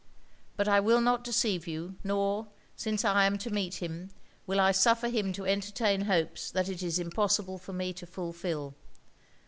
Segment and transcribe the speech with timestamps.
[0.57, 4.09] But I will not deceive you; nor, since I am to meet him,
[4.47, 8.73] will I suffer him to entertain hopes that it is impossible for me to fulfil.